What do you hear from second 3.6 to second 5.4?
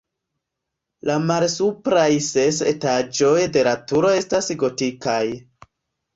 la turo estas gotikaj.